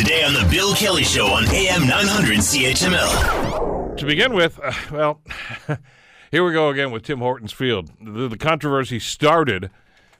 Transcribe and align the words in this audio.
Today 0.00 0.24
on 0.24 0.32
The 0.32 0.48
Bill 0.50 0.74
Kelly 0.74 1.04
Show 1.04 1.26
on 1.26 1.44
AM 1.50 1.86
900 1.86 2.38
CHML. 2.38 3.98
To 3.98 4.06
begin 4.06 4.32
with, 4.32 4.58
uh, 4.64 4.72
well, 4.90 5.20
here 6.30 6.42
we 6.42 6.54
go 6.54 6.70
again 6.70 6.90
with 6.90 7.02
Tim 7.02 7.18
Hortons 7.18 7.52
Field. 7.52 7.90
The, 8.00 8.26
the 8.26 8.38
controversy 8.38 8.98
started, 8.98 9.70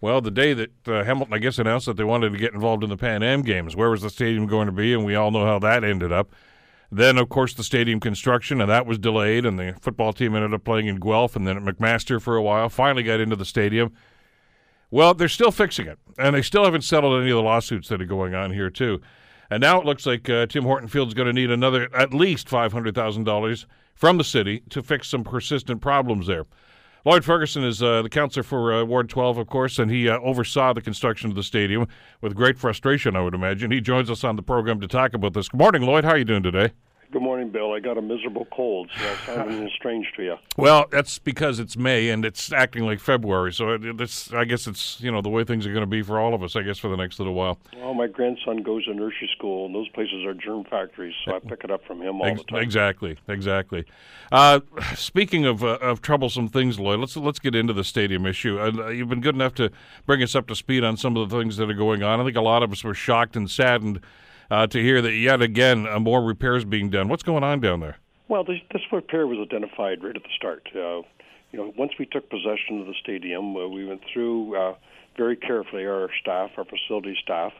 well, 0.00 0.22
the 0.22 0.30
day 0.30 0.54
that 0.54 0.88
uh, 0.88 1.04
Hamilton, 1.04 1.34
I 1.34 1.38
guess, 1.40 1.58
announced 1.58 1.84
that 1.84 1.98
they 1.98 2.04
wanted 2.04 2.32
to 2.32 2.38
get 2.38 2.54
involved 2.54 2.84
in 2.84 2.88
the 2.88 2.96
Pan 2.96 3.22
Am 3.22 3.42
Games. 3.42 3.76
Where 3.76 3.90
was 3.90 4.00
the 4.00 4.08
stadium 4.08 4.46
going 4.46 4.64
to 4.64 4.72
be? 4.72 4.94
And 4.94 5.04
we 5.04 5.14
all 5.14 5.30
know 5.30 5.44
how 5.44 5.58
that 5.58 5.84
ended 5.84 6.10
up. 6.10 6.30
Then, 6.90 7.18
of 7.18 7.28
course, 7.28 7.52
the 7.52 7.62
stadium 7.62 8.00
construction, 8.00 8.62
and 8.62 8.70
that 8.70 8.86
was 8.86 8.96
delayed, 8.96 9.44
and 9.44 9.58
the 9.58 9.76
football 9.82 10.14
team 10.14 10.34
ended 10.34 10.54
up 10.54 10.64
playing 10.64 10.86
in 10.86 10.96
Guelph 10.96 11.36
and 11.36 11.46
then 11.46 11.58
at 11.58 11.62
McMaster 11.62 12.18
for 12.18 12.36
a 12.36 12.42
while. 12.42 12.70
Finally 12.70 13.02
got 13.02 13.20
into 13.20 13.36
the 13.36 13.44
stadium. 13.44 13.92
Well, 14.90 15.12
they're 15.12 15.28
still 15.28 15.50
fixing 15.50 15.86
it, 15.86 15.98
and 16.16 16.34
they 16.34 16.40
still 16.40 16.64
haven't 16.64 16.84
settled 16.84 17.20
any 17.20 17.30
of 17.30 17.36
the 17.36 17.42
lawsuits 17.42 17.90
that 17.90 18.00
are 18.00 18.06
going 18.06 18.34
on 18.34 18.54
here, 18.54 18.70
too. 18.70 19.02
And 19.50 19.60
now 19.60 19.80
it 19.80 19.86
looks 19.86 20.06
like 20.06 20.28
uh, 20.28 20.46
Tim 20.46 20.64
Field's 20.88 21.14
going 21.14 21.26
to 21.26 21.32
need 21.32 21.50
another 21.50 21.88
at 21.94 22.12
least 22.12 22.48
$500,000 22.48 23.66
from 23.94 24.18
the 24.18 24.24
city 24.24 24.62
to 24.70 24.82
fix 24.82 25.08
some 25.08 25.24
persistent 25.24 25.80
problems 25.80 26.26
there. 26.26 26.44
Lloyd 27.04 27.24
Ferguson 27.24 27.62
is 27.62 27.82
uh, 27.82 28.02
the 28.02 28.08
councillor 28.08 28.42
for 28.42 28.74
uh, 28.74 28.84
Ward 28.84 29.08
12, 29.08 29.38
of 29.38 29.46
course, 29.46 29.78
and 29.78 29.90
he 29.90 30.08
uh, 30.08 30.18
oversaw 30.18 30.72
the 30.72 30.82
construction 30.82 31.30
of 31.30 31.36
the 31.36 31.44
stadium 31.44 31.86
with 32.20 32.34
great 32.34 32.58
frustration, 32.58 33.14
I 33.14 33.20
would 33.20 33.34
imagine. 33.34 33.70
He 33.70 33.80
joins 33.80 34.10
us 34.10 34.24
on 34.24 34.34
the 34.34 34.42
program 34.42 34.80
to 34.80 34.88
talk 34.88 35.14
about 35.14 35.32
this. 35.32 35.48
Good 35.48 35.58
morning, 35.58 35.82
Lloyd. 35.82 36.04
How 36.04 36.10
are 36.10 36.18
you 36.18 36.24
doing 36.24 36.42
today? 36.42 36.72
Good 37.12 37.22
morning, 37.22 37.50
Bill. 37.50 37.72
I 37.72 37.78
got 37.78 37.96
a 37.98 38.02
miserable 38.02 38.46
cold, 38.52 38.90
so 38.96 39.08
I 39.08 39.14
sound 39.26 39.50
a 39.50 39.54
little 39.54 39.70
strange 39.76 40.12
to 40.16 40.24
you. 40.24 40.36
Well, 40.56 40.86
that's 40.90 41.18
because 41.20 41.60
it's 41.60 41.76
May 41.76 42.08
and 42.10 42.24
it's 42.24 42.52
acting 42.52 42.84
like 42.84 42.98
February. 42.98 43.52
So 43.52 43.70
it, 43.74 43.84
it's, 44.00 44.32
I 44.32 44.44
guess 44.44 44.66
it's 44.66 45.00
you 45.00 45.12
know 45.12 45.22
the 45.22 45.28
way 45.28 45.44
things 45.44 45.66
are 45.66 45.72
going 45.72 45.82
to 45.82 45.86
be 45.86 46.02
for 46.02 46.18
all 46.18 46.34
of 46.34 46.42
us. 46.42 46.56
I 46.56 46.62
guess 46.62 46.78
for 46.78 46.88
the 46.88 46.96
next 46.96 47.20
little 47.20 47.34
while. 47.34 47.58
Well, 47.76 47.94
my 47.94 48.08
grandson 48.08 48.62
goes 48.62 48.86
to 48.86 48.94
nursery 48.94 49.30
school, 49.36 49.66
and 49.66 49.74
those 49.74 49.88
places 49.90 50.24
are 50.24 50.34
germ 50.34 50.64
factories, 50.64 51.14
so 51.24 51.36
I 51.36 51.38
pick 51.38 51.62
it 51.62 51.70
up 51.70 51.84
from 51.86 52.02
him 52.02 52.20
all 52.20 52.26
Ex- 52.26 52.40
the 52.40 52.44
time. 52.44 52.62
Exactly, 52.62 53.16
exactly. 53.28 53.84
Uh, 54.32 54.60
speaking 54.96 55.46
of 55.46 55.62
uh, 55.62 55.78
of 55.80 56.02
troublesome 56.02 56.48
things, 56.48 56.80
Lloyd, 56.80 56.98
let's 56.98 57.16
let's 57.16 57.38
get 57.38 57.54
into 57.54 57.72
the 57.72 57.84
stadium 57.84 58.26
issue. 58.26 58.58
Uh, 58.58 58.88
you've 58.88 59.08
been 59.08 59.20
good 59.20 59.36
enough 59.36 59.54
to 59.54 59.70
bring 60.06 60.22
us 60.22 60.34
up 60.34 60.48
to 60.48 60.56
speed 60.56 60.82
on 60.82 60.96
some 60.96 61.16
of 61.16 61.30
the 61.30 61.38
things 61.38 61.56
that 61.58 61.70
are 61.70 61.74
going 61.74 62.02
on. 62.02 62.20
I 62.20 62.24
think 62.24 62.36
a 62.36 62.40
lot 62.40 62.64
of 62.64 62.72
us 62.72 62.82
were 62.82 62.94
shocked 62.94 63.36
and 63.36 63.48
saddened 63.48 64.00
uh, 64.50 64.66
to 64.66 64.82
hear 64.82 65.02
that 65.02 65.12
yet 65.12 65.42
again 65.42 65.86
uh, 65.86 65.98
more 65.98 66.22
repairs 66.22 66.64
being 66.64 66.90
done. 66.90 67.08
What's 67.08 67.22
going 67.22 67.44
on 67.44 67.60
down 67.60 67.80
there? 67.80 67.98
Well, 68.28 68.44
this, 68.44 68.58
this 68.72 68.82
repair 68.92 69.26
was 69.26 69.38
identified 69.38 70.02
right 70.02 70.16
at 70.16 70.22
the 70.22 70.28
start. 70.36 70.68
Uh, 70.74 71.02
you 71.52 71.58
know, 71.58 71.72
once 71.76 71.92
we 71.98 72.06
took 72.06 72.28
possession 72.28 72.80
of 72.80 72.86
the 72.86 72.94
stadium, 73.02 73.56
uh, 73.56 73.68
we 73.68 73.86
went 73.86 74.02
through 74.12 74.56
uh, 74.56 74.74
very 75.16 75.36
carefully 75.36 75.86
our 75.86 76.10
staff, 76.20 76.50
our 76.56 76.64
facility 76.64 77.16
staff, 77.22 77.52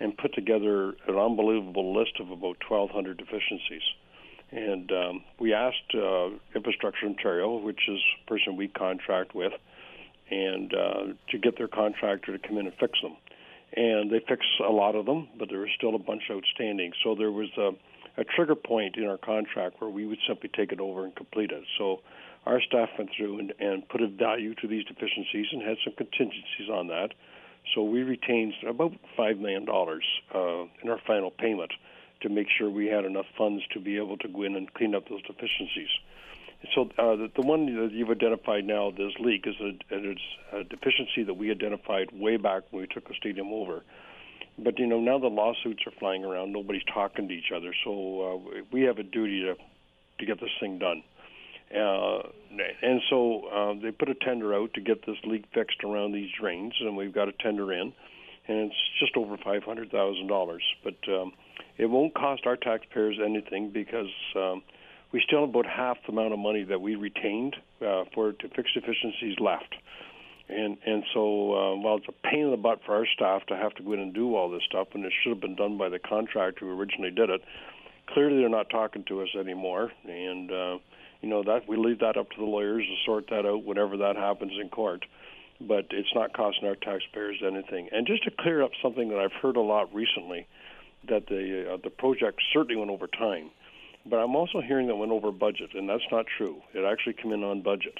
and 0.00 0.16
put 0.16 0.34
together 0.34 0.94
an 1.06 1.16
unbelievable 1.16 1.94
list 1.94 2.18
of 2.20 2.30
about 2.30 2.56
1,200 2.68 3.16
deficiencies. 3.16 3.82
And 4.50 4.90
um, 4.92 5.24
we 5.38 5.52
asked 5.52 5.94
uh, 5.94 6.30
Infrastructure 6.54 7.06
Ontario, 7.06 7.58
which 7.58 7.80
is 7.88 7.98
a 8.24 8.30
person 8.30 8.56
we 8.56 8.68
contract 8.68 9.34
with, 9.34 9.52
and 10.30 10.70
to 10.70 11.38
get 11.38 11.56
their 11.56 11.68
contractor 11.68 12.36
to 12.36 12.48
come 12.48 12.58
in 12.58 12.66
and 12.66 12.74
fix 12.80 12.98
them. 13.02 13.16
And 13.74 14.10
they 14.10 14.20
fixed 14.20 14.48
a 14.66 14.70
lot 14.70 14.94
of 14.94 15.06
them, 15.06 15.28
but 15.38 15.48
there 15.50 15.60
was 15.60 15.70
still 15.76 15.94
a 15.94 15.98
bunch 15.98 16.22
outstanding. 16.30 16.92
So 17.02 17.14
there 17.14 17.32
was 17.32 17.48
a, 17.58 17.70
a 18.20 18.24
trigger 18.24 18.54
point 18.54 18.96
in 18.96 19.06
our 19.06 19.18
contract 19.18 19.80
where 19.80 19.90
we 19.90 20.06
would 20.06 20.18
simply 20.26 20.50
take 20.54 20.72
it 20.72 20.80
over 20.80 21.04
and 21.04 21.14
complete 21.14 21.50
it. 21.50 21.64
So 21.78 22.00
our 22.46 22.60
staff 22.62 22.88
went 22.96 23.10
through 23.16 23.40
and, 23.40 23.52
and 23.58 23.88
put 23.88 24.00
a 24.00 24.08
value 24.08 24.54
to 24.54 24.68
these 24.68 24.84
deficiencies 24.84 25.46
and 25.52 25.62
had 25.62 25.76
some 25.84 25.94
contingencies 25.94 26.70
on 26.72 26.86
that. 26.88 27.08
So 27.74 27.82
we 27.82 28.02
retained 28.02 28.54
about 28.66 28.92
$5 29.18 29.40
million 29.40 29.66
uh, 29.68 30.38
in 30.82 30.88
our 30.88 31.00
final 31.06 31.32
payment 31.32 31.72
to 32.22 32.28
make 32.28 32.46
sure 32.56 32.70
we 32.70 32.86
had 32.86 33.04
enough 33.04 33.26
funds 33.36 33.62
to 33.74 33.80
be 33.80 33.96
able 33.96 34.16
to 34.18 34.28
go 34.28 34.42
in 34.44 34.54
and 34.54 34.72
clean 34.74 34.94
up 34.94 35.08
those 35.08 35.22
deficiencies. 35.22 35.90
So 36.74 36.82
uh, 36.98 37.16
the, 37.16 37.30
the 37.36 37.42
one 37.42 37.66
that 37.66 37.92
you've 37.92 38.10
identified 38.10 38.64
now, 38.64 38.90
this 38.90 39.12
leak, 39.20 39.46
is 39.46 39.54
a, 39.60 39.72
it's 39.90 40.20
a 40.52 40.64
deficiency 40.64 41.22
that 41.24 41.34
we 41.34 41.50
identified 41.50 42.08
way 42.12 42.36
back 42.36 42.64
when 42.70 42.82
we 42.82 42.88
took 42.88 43.08
the 43.08 43.14
stadium 43.18 43.52
over. 43.52 43.82
But 44.58 44.78
you 44.78 44.86
know 44.86 45.00
now 45.00 45.18
the 45.18 45.26
lawsuits 45.26 45.82
are 45.86 45.92
flying 45.98 46.24
around. 46.24 46.52
Nobody's 46.52 46.84
talking 46.92 47.28
to 47.28 47.34
each 47.34 47.52
other, 47.54 47.74
so 47.84 48.42
uh, 48.48 48.62
we 48.72 48.82
have 48.82 48.98
a 48.98 49.02
duty 49.02 49.42
to 49.42 49.54
to 50.18 50.24
get 50.24 50.40
this 50.40 50.50
thing 50.60 50.78
done. 50.78 51.02
Uh, 51.70 52.22
and 52.82 53.02
so 53.10 53.46
uh, 53.48 53.74
they 53.82 53.90
put 53.90 54.08
a 54.08 54.14
tender 54.14 54.54
out 54.54 54.72
to 54.72 54.80
get 54.80 55.04
this 55.04 55.16
leak 55.24 55.44
fixed 55.52 55.84
around 55.84 56.12
these 56.12 56.30
drains, 56.40 56.72
and 56.80 56.96
we've 56.96 57.12
got 57.12 57.28
a 57.28 57.32
tender 57.32 57.70
in, 57.72 57.92
and 58.48 58.58
it's 58.58 58.76
just 58.98 59.14
over 59.16 59.36
five 59.36 59.62
hundred 59.62 59.90
thousand 59.90 60.28
dollars. 60.28 60.62
But 60.82 60.96
um, 61.08 61.32
it 61.76 61.86
won't 61.86 62.14
cost 62.14 62.46
our 62.46 62.56
taxpayers 62.56 63.18
anything 63.22 63.70
because 63.70 64.10
um, 64.36 64.62
we 65.16 65.22
still 65.26 65.40
have 65.40 65.48
about 65.48 65.64
half 65.64 65.96
the 66.04 66.12
amount 66.12 66.34
of 66.34 66.38
money 66.38 66.62
that 66.62 66.78
we 66.78 66.94
retained 66.94 67.56
uh, 67.80 68.04
for 68.12 68.32
to 68.32 68.48
fix 68.50 68.68
deficiencies 68.74 69.40
left. 69.40 69.74
And 70.46 70.76
and 70.84 71.04
so 71.14 71.54
uh, 71.54 71.74
while 71.76 71.96
it's 71.96 72.06
a 72.06 72.28
pain 72.28 72.44
in 72.44 72.50
the 72.50 72.58
butt 72.58 72.80
for 72.84 72.96
our 72.96 73.06
staff 73.14 73.46
to 73.46 73.56
have 73.56 73.74
to 73.76 73.82
go 73.82 73.94
in 73.94 74.00
and 74.00 74.12
do 74.12 74.36
all 74.36 74.50
this 74.50 74.60
stuff, 74.68 74.88
and 74.92 75.06
it 75.06 75.12
should 75.22 75.30
have 75.30 75.40
been 75.40 75.56
done 75.56 75.78
by 75.78 75.88
the 75.88 75.98
contractor 75.98 76.66
who 76.66 76.78
originally 76.78 77.10
did 77.10 77.30
it, 77.30 77.40
clearly 78.12 78.40
they're 78.40 78.50
not 78.50 78.68
talking 78.68 79.04
to 79.08 79.22
us 79.22 79.28
anymore. 79.40 79.90
And 80.04 80.52
uh, 80.52 80.76
you 81.22 81.30
know 81.30 81.42
that 81.44 81.66
we 81.66 81.78
leave 81.78 82.00
that 82.00 82.18
up 82.18 82.28
to 82.32 82.36
the 82.36 82.44
lawyers 82.44 82.84
to 82.84 82.96
sort 83.06 83.30
that 83.30 83.46
out 83.46 83.64
whenever 83.64 83.96
that 83.96 84.16
happens 84.16 84.52
in 84.60 84.68
court. 84.68 85.06
But 85.62 85.86
it's 85.92 86.14
not 86.14 86.36
costing 86.36 86.68
our 86.68 86.76
taxpayers 86.76 87.40
anything. 87.42 87.88
And 87.90 88.06
just 88.06 88.22
to 88.24 88.30
clear 88.38 88.62
up 88.62 88.72
something 88.82 89.08
that 89.08 89.18
I've 89.18 89.32
heard 89.40 89.56
a 89.56 89.62
lot 89.62 89.94
recently, 89.94 90.46
that 91.08 91.26
the 91.26 91.72
uh, 91.72 91.76
the 91.82 91.88
project 91.88 92.42
certainly 92.52 92.76
went 92.76 92.90
over 92.90 93.06
time, 93.06 93.48
but 94.08 94.16
I'm 94.16 94.36
also 94.36 94.60
hearing 94.60 94.86
that 94.88 94.96
went 94.96 95.12
over 95.12 95.30
budget, 95.32 95.70
and 95.74 95.88
that's 95.88 96.06
not 96.10 96.26
true. 96.38 96.62
It 96.74 96.84
actually 96.84 97.14
came 97.14 97.32
in 97.32 97.42
on 97.42 97.62
budget 97.62 97.98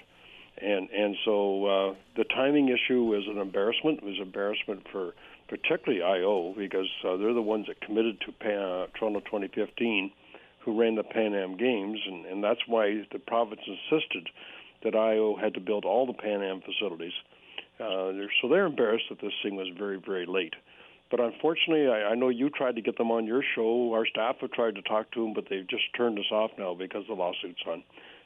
and 0.58 0.88
and 0.90 1.16
so 1.24 1.66
uh, 1.66 1.94
the 2.16 2.24
timing 2.24 2.68
issue 2.68 3.02
was 3.02 3.24
an 3.28 3.38
embarrassment. 3.38 3.98
It 3.98 4.04
was 4.04 4.18
embarrassment 4.20 4.86
for 4.90 5.14
particularly 5.48 6.02
IO 6.02 6.54
because 6.56 6.88
uh, 7.06 7.16
they're 7.16 7.34
the 7.34 7.42
ones 7.42 7.66
that 7.68 7.80
committed 7.80 8.20
to 8.22 8.32
Pan, 8.32 8.58
uh, 8.58 8.86
Toronto 8.98 9.20
2015, 9.20 10.10
who 10.60 10.80
ran 10.80 10.96
the 10.96 11.04
Pan 11.04 11.34
Am 11.34 11.56
Games, 11.56 12.00
and, 12.04 12.26
and 12.26 12.42
that's 12.42 12.60
why 12.66 13.06
the 13.12 13.18
province 13.18 13.60
insisted 13.66 14.28
that 14.82 14.96
IO 14.96 15.36
had 15.36 15.54
to 15.54 15.60
build 15.60 15.84
all 15.84 16.06
the 16.06 16.14
Pan 16.14 16.42
Am 16.42 16.62
facilities. 16.62 17.12
Uh, 17.78 18.12
they're, 18.12 18.32
so 18.40 18.48
they're 18.48 18.66
embarrassed 18.66 19.04
that 19.10 19.20
this 19.20 19.32
thing 19.42 19.56
was 19.56 19.68
very 19.76 20.00
very 20.00 20.26
late. 20.26 20.54
But 21.10 21.20
unfortunately, 21.20 21.88
I, 21.88 22.10
I 22.10 22.14
know 22.14 22.28
you 22.28 22.50
tried 22.50 22.76
to 22.76 22.82
get 22.82 22.98
them 22.98 23.10
on 23.10 23.26
your 23.26 23.42
show. 23.54 23.92
Our 23.92 24.06
staff 24.06 24.36
have 24.40 24.50
tried 24.52 24.74
to 24.74 24.82
talk 24.82 25.12
to 25.12 25.22
them, 25.22 25.34
but 25.34 25.44
they've 25.48 25.68
just 25.68 25.84
turned 25.96 26.18
us 26.18 26.30
off 26.32 26.50
now 26.58 26.74
because 26.74 27.04
the 27.06 27.14
lawsuit's 27.14 27.62
on. 27.66 27.84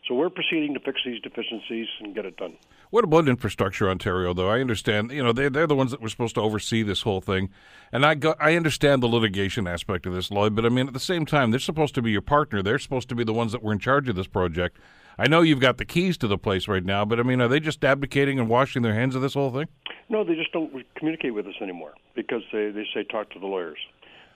So 0.09 0.15
we're 0.15 0.31
proceeding 0.31 0.73
to 0.75 0.81
fix 0.81 1.01
these 1.05 1.21
deficiencies 1.21 1.87
and 2.01 2.15
get 2.15 2.25
it 2.25 2.37
done. 2.39 2.57
What 2.89 3.05
about 3.05 3.29
Infrastructure 3.29 3.91
Ontario, 3.91 4.33
though? 4.33 4.49
I 4.49 4.61
understand, 4.61 5.13
you 5.13 5.23
know, 5.23 5.33
they, 5.33 5.51
they're 5.51 5.67
the 5.67 5.77
ones 5.77 5.91
that 5.91 6.01
were 6.01 6.09
supposed 6.09 6.35
to 6.37 6.41
oversee 6.41 6.83
this 6.83 7.03
whole 7.03 7.21
thing. 7.21 7.51
And 7.93 8.05
I, 8.07 8.15
go, 8.15 8.35
I 8.41 8.57
understand 8.57 9.03
the 9.03 9.09
litigation 9.09 9.69
aspect 9.69 10.07
of 10.07 10.15
this, 10.15 10.31
Lloyd, 10.31 10.55
but 10.55 10.65
I 10.65 10.71
mean, 10.71 10.87
at 10.89 10.95
the 10.95 11.01
same 11.01 11.27
time, 11.27 11.51
they're 11.51 11.61
supposed 11.61 11.95
to 11.97 12.03
be 12.03 12.11
your 12.11 12.23
partner. 12.23 12.63
They're 12.63 12.79
supposed 12.79 13.11
to 13.11 13.15
be 13.15 13.25
the 13.25 13.35
ones 13.35 13.53
that 13.53 13.63
were 13.63 13.73
in 13.73 13.79
charge 13.79 14.09
of 14.09 14.17
this 14.17 14.27
project. 14.27 14.79
I 15.19 15.29
know 15.29 15.43
you've 15.43 15.61
got 15.61 15.77
the 15.77 15.85
keys 15.85 16.17
to 16.19 16.27
the 16.27 16.39
place 16.39 16.67
right 16.67 16.85
now, 16.85 17.05
but 17.05 17.21
I 17.21 17.23
mean, 17.23 17.43
are 17.43 17.49
they 17.49 17.61
just 17.61 17.85
abdicating 17.85 18.39
and 18.39 18.49
washing 18.49 18.81
their 18.81 18.95
hands 18.95 19.15
of 19.15 19.21
this 19.21 19.35
whole 19.35 19.51
thing? 19.51 19.69
No, 20.11 20.25
they 20.25 20.35
just 20.35 20.53
don't 20.53 20.73
communicate 20.97 21.35
with 21.35 21.47
us 21.47 21.55
anymore 21.63 21.93
because 22.17 22.43
they, 22.53 22.71
they 22.71 22.85
say 22.93 23.05
talk 23.05 23.31
to 23.31 23.39
the 23.39 23.47
lawyers, 23.47 23.79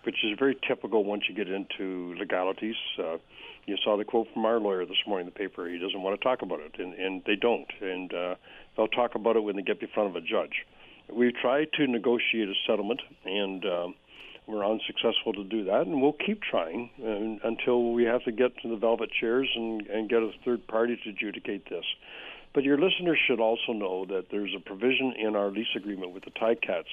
which 0.04 0.14
is 0.22 0.38
very 0.38 0.56
typical 0.66 1.04
once 1.04 1.24
you 1.28 1.34
get 1.34 1.48
into 1.48 2.14
legalities. 2.16 2.76
Uh, 2.96 3.16
you 3.66 3.76
saw 3.82 3.96
the 3.96 4.04
quote 4.04 4.28
from 4.32 4.44
our 4.44 4.60
lawyer 4.60 4.86
this 4.86 4.96
morning 5.04 5.26
in 5.26 5.32
the 5.32 5.38
paper. 5.38 5.68
He 5.68 5.78
doesn't 5.78 6.00
want 6.00 6.18
to 6.18 6.22
talk 6.22 6.42
about 6.42 6.60
it, 6.60 6.78
and, 6.78 6.94
and 6.94 7.22
they 7.26 7.34
don't. 7.34 7.66
And 7.80 8.14
uh, 8.14 8.34
they'll 8.76 8.88
talk 8.88 9.16
about 9.16 9.34
it 9.34 9.40
when 9.40 9.56
they 9.56 9.62
get 9.62 9.82
in 9.82 9.88
front 9.92 10.10
of 10.10 10.16
a 10.16 10.20
judge. 10.20 10.64
We've 11.12 11.34
tried 11.34 11.68
to 11.74 11.86
negotiate 11.88 12.48
a 12.48 12.54
settlement, 12.68 13.00
and 13.24 13.64
um, 13.64 13.94
we're 14.46 14.64
unsuccessful 14.64 15.32
to 15.32 15.44
do 15.44 15.64
that, 15.64 15.86
and 15.86 16.00
we'll 16.00 16.16
keep 16.24 16.40
trying 16.42 16.90
uh, 17.02 17.48
until 17.48 17.92
we 17.92 18.04
have 18.04 18.22
to 18.24 18.32
get 18.32 18.52
to 18.62 18.68
the 18.68 18.76
velvet 18.76 19.10
chairs 19.20 19.48
and, 19.56 19.86
and 19.88 20.08
get 20.08 20.18
a 20.18 20.30
third 20.44 20.66
party 20.68 20.98
to 21.02 21.10
adjudicate 21.10 21.68
this. 21.68 21.84
But 22.54 22.62
your 22.62 22.78
listeners 22.78 23.18
should 23.26 23.40
also 23.40 23.72
know 23.72 24.06
that 24.06 24.26
there's 24.30 24.54
a 24.56 24.60
provision 24.60 25.12
in 25.18 25.34
our 25.36 25.50
lease 25.50 25.74
agreement 25.76 26.12
with 26.12 26.24
the 26.24 26.30
Ticats. 26.30 26.84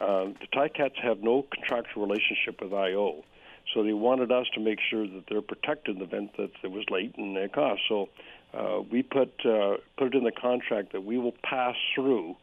Uh, 0.00 0.32
the 0.40 0.48
Ticats 0.52 1.00
have 1.02 1.20
no 1.20 1.46
contractual 1.54 2.06
relationship 2.06 2.60
with 2.60 2.72
IO. 2.72 3.22
So 3.72 3.84
they 3.84 3.92
wanted 3.92 4.32
us 4.32 4.46
to 4.54 4.60
make 4.60 4.78
sure 4.90 5.06
that 5.06 5.24
they're 5.28 5.42
protected 5.42 5.96
in 5.96 5.98
the 6.00 6.06
event 6.06 6.36
that 6.38 6.50
it 6.62 6.70
was 6.70 6.84
late 6.90 7.14
and 7.16 7.36
it 7.36 7.52
cost. 7.52 7.80
So 7.88 8.08
uh, 8.52 8.80
we 8.90 9.02
put 9.02 9.32
uh, 9.44 9.76
put 9.96 10.08
it 10.08 10.14
in 10.14 10.24
the 10.24 10.32
contract 10.32 10.92
that 10.92 11.04
we 11.04 11.18
will 11.18 11.34
pass 11.44 11.76
through 11.94 12.36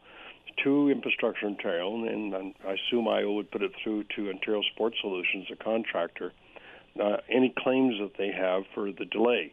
to 0.64 0.90
Infrastructure 0.90 1.46
Ontario, 1.46 1.94
and, 1.94 2.34
and 2.34 2.54
I 2.66 2.72
assume 2.72 3.06
IO 3.06 3.32
would 3.32 3.50
put 3.50 3.62
it 3.62 3.72
through 3.82 4.04
to 4.16 4.30
Ontario 4.30 4.62
Sports 4.74 4.96
Solutions, 5.00 5.46
a 5.52 5.56
contractor, 5.56 6.32
uh, 7.00 7.18
any 7.30 7.54
claims 7.56 7.96
that 8.00 8.16
they 8.16 8.32
have 8.32 8.62
for 8.74 8.90
the 8.90 9.04
delay. 9.04 9.52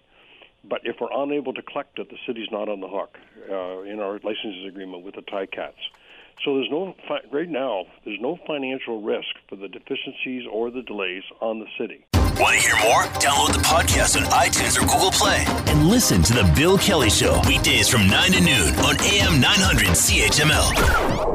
But 0.70 0.82
if 0.84 0.98
we're 1.00 1.14
unable 1.16 1.54
to 1.54 1.62
collect 1.62 2.00
it, 2.00 2.10
the 2.10 2.18
city's 2.26 2.48
not 2.52 2.70
on 2.70 2.80
the 2.82 2.88
hook 2.88 3.18
uh, 3.50 3.82
in 3.82 4.00
our 4.00 4.20
licenses 4.24 4.66
agreement 4.68 5.04
with 5.04 5.16
the 5.16 5.22
Ticats. 5.22 5.74
So 6.44 6.56
there's 6.56 6.70
no 6.70 6.94
right 7.32 7.50
now. 7.50 7.86
There's 8.04 8.20
no 8.20 8.38
financial 8.46 9.02
risk 9.02 9.28
for 9.48 9.56
the 9.56 9.68
deficiencies 9.68 10.44
or 10.52 10.70
the 10.70 10.82
delays 10.82 11.24
on 11.42 11.60
the 11.60 11.66
city. 11.80 12.06
Want 12.40 12.60
to 12.60 12.62
hear 12.62 12.76
more? 12.84 13.04
Download 13.24 13.54
the 13.54 13.60
podcast 13.60 14.18
on 14.18 14.24
iTunes 14.32 14.78
or 14.78 14.82
Google 14.82 15.12
Play 15.12 15.46
and 15.72 15.88
listen 15.88 16.22
to 16.24 16.34
the 16.34 16.52
Bill 16.56 16.78
Kelly 16.78 17.10
Show 17.10 17.40
weekdays 17.48 17.88
from 17.88 18.08
9 18.08 18.32
to 18.34 18.42
noon 18.42 18.76
on 18.76 19.00
AM 19.00 19.40
900 19.40 19.88
CHML. 19.88 21.35